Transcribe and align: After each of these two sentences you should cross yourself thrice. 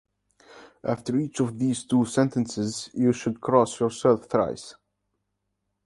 After 0.83 1.15
each 1.15 1.41
of 1.41 1.59
these 1.59 1.83
two 1.83 2.05
sentences 2.05 2.89
you 2.95 3.13
should 3.13 3.39
cross 3.39 3.79
yourself 3.79 4.25
thrice. 4.25 4.73